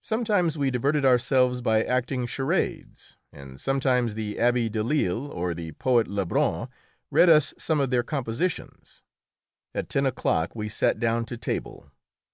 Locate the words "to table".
11.26-11.92